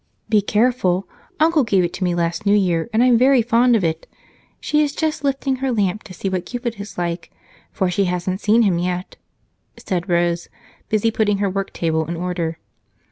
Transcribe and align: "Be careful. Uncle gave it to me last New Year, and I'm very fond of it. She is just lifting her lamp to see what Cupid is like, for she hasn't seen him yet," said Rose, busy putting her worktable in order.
"Be 0.29 0.41
careful. 0.41 1.07
Uncle 1.39 1.63
gave 1.63 1.83
it 1.83 1.93
to 1.93 2.03
me 2.03 2.15
last 2.15 2.43
New 2.43 2.55
Year, 2.55 2.89
and 2.91 3.03
I'm 3.03 3.19
very 3.19 3.43
fond 3.43 3.75
of 3.75 3.83
it. 3.83 4.07
She 4.59 4.81
is 4.81 4.95
just 4.95 5.23
lifting 5.23 5.57
her 5.57 5.71
lamp 5.71 6.01
to 6.05 6.13
see 6.15 6.27
what 6.27 6.47
Cupid 6.47 6.77
is 6.79 6.97
like, 6.97 7.31
for 7.71 7.91
she 7.91 8.05
hasn't 8.05 8.41
seen 8.41 8.63
him 8.63 8.79
yet," 8.79 9.17
said 9.77 10.09
Rose, 10.09 10.47
busy 10.89 11.11
putting 11.11 11.37
her 11.37 11.51
worktable 11.51 12.09
in 12.09 12.15
order. 12.15 12.57